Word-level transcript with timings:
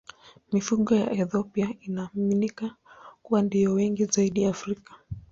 Mifugo 0.51 0.95
ya 0.95 1.11
Ethiopia 1.11 1.75
inaaminika 1.81 2.75
kuwa 3.23 3.41
ndiyo 3.41 3.73
wengi 3.73 4.05
zaidi 4.05 4.45
Afrika. 4.45 4.93